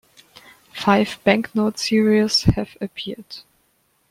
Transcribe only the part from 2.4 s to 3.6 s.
have appeared.